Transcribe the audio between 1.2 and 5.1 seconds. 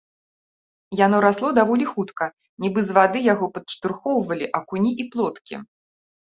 расло даволі хутка, нібы з вады яго падштурхоўвалі акуні і